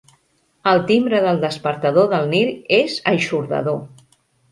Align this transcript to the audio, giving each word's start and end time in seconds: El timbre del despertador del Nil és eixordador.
El 0.69 0.79
timbre 0.91 1.19
del 1.25 1.37
despertador 1.43 2.07
del 2.13 2.25
Nil 2.31 2.49
és 2.79 2.97
eixordador. 3.13 3.79